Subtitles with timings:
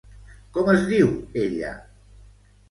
[0.55, 1.11] Com es diu
[1.43, 1.75] ella?